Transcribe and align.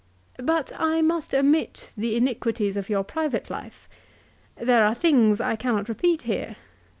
"But 0.51 0.71
I 0.79 1.03
must 1.03 1.31
omit 1.35 1.91
the 1.95 2.15
iniquities 2.15 2.75
of 2.75 2.89
your 2.89 3.03
private 3.03 3.51
life. 3.51 3.87
There 4.55 4.83
are 4.83 4.95
things 4.95 5.39
I 5.39 5.55
cannot 5.55 5.87
repeat 5.89 6.23
here. 6.23 6.55